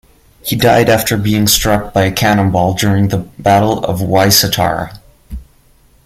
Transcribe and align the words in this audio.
He 0.43 0.55
died 0.55 0.89
after 0.89 1.15
being 1.15 1.45
struck 1.45 1.93
by 1.93 2.05
a 2.05 2.11
cannonball 2.11 2.73
during 2.73 3.09
the 3.09 3.19
Battle 3.37 3.85
of 3.85 4.01
Wai 4.01 4.29
Satara. 4.29 4.97